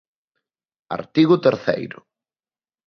Artigo 0.97 1.41
terceiro. 1.45 1.99